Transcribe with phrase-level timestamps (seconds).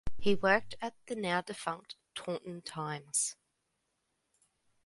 [0.17, 3.35] He first worked at the now defunct "Taunton Times".